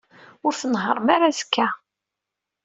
Ur 0.45 0.53
tnehhṛem 0.55 1.07
ara 1.15 1.27
azekka. 1.31 1.67